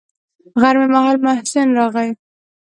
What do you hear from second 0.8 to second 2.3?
مهال محسن راغى.